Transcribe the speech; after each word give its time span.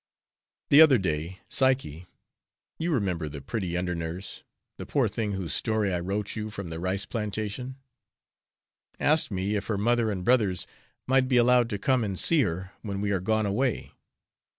The 0.71 0.81
other 0.81 0.97
day, 0.97 1.41
Psyche 1.47 2.07
(you 2.79 2.91
remember 2.91 3.29
the 3.29 3.39
pretty 3.39 3.77
under 3.77 3.93
nurse, 3.93 4.41
the 4.77 4.85
poor 4.87 5.07
thing 5.07 5.33
whose 5.33 5.53
story 5.53 5.93
I 5.93 5.99
wrote 5.99 6.35
you 6.35 6.49
from 6.49 6.71
the 6.71 6.79
rice 6.79 7.05
plantation) 7.05 7.75
asked 8.99 9.29
me 9.29 9.53
if 9.55 9.67
her 9.67 9.77
mother 9.77 10.09
and 10.09 10.25
brothers 10.25 10.65
might 11.05 11.27
be 11.27 11.37
allowed 11.37 11.69
to 11.69 11.77
come 11.77 12.03
and 12.03 12.17
see 12.17 12.41
her 12.41 12.71
when 12.81 12.99
we 12.99 13.11
are 13.11 13.19
gone 13.19 13.45
away. 13.45 13.91